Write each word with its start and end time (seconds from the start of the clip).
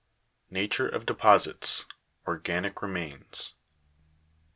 38. 0.49 0.61
Nature 0.63 0.89
of 0.89 1.05
deposits 1.05 1.85
organic 2.25 2.81
remains. 2.81 3.53